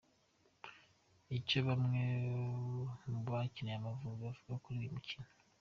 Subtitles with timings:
[1.37, 2.03] Icyo bamwe
[3.09, 5.27] mu bakiniye Amavubi bavuga kuri uyu mukino.